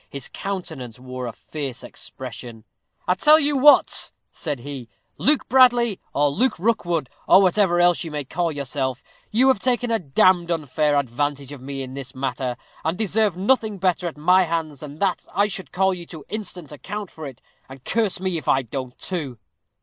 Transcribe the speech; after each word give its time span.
His 0.09 0.29
countenance 0.29 0.97
wore 0.97 1.27
a 1.27 1.31
fierce 1.31 1.83
expression. 1.83 2.63
"I 3.07 3.13
tell 3.13 3.39
you 3.39 3.55
what," 3.55 4.11
said 4.31 4.61
he, 4.61 4.89
"Luke 5.19 5.47
Bradley, 5.47 5.99
or 6.11 6.29
Luke 6.29 6.57
Rookwood, 6.57 7.07
or 7.27 7.39
whatever 7.39 7.79
else 7.79 8.03
you 8.03 8.09
may 8.09 8.23
call 8.25 8.51
yourself, 8.51 9.03
you 9.29 9.47
have 9.49 9.59
taken 9.59 9.91
a 9.91 9.99
damned 9.99 10.49
unfair 10.49 10.97
advantage 10.97 11.51
of 11.51 11.61
me 11.61 11.83
in 11.83 11.93
this 11.93 12.15
matter, 12.15 12.57
and 12.83 12.97
deserve 12.97 13.37
nothing 13.37 13.77
better 13.77 14.07
at 14.07 14.17
my 14.17 14.45
hands 14.45 14.79
than 14.79 14.97
that 14.97 15.27
I 15.35 15.45
should 15.45 15.71
call 15.71 15.93
you 15.93 16.07
to 16.07 16.25
instant 16.29 16.71
account 16.71 17.11
for 17.11 17.27
it 17.27 17.39
and 17.69 17.83
curse 17.83 18.19
me, 18.19 18.39
if 18.39 18.47
I 18.47 18.63
don't 18.63 18.97
too." 18.97 19.37